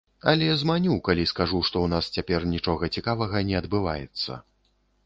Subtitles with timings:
[0.29, 4.43] Але зманю, калі скажу, што ў нас цяпер нічога цікавага не адбываецца.